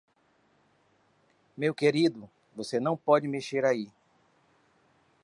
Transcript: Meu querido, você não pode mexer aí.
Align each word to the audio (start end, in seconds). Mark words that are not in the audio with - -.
Meu 1.55 1.75
querido, 1.75 2.27
você 2.55 2.79
não 2.79 2.97
pode 2.97 3.27
mexer 3.27 3.63
aí. 3.63 3.91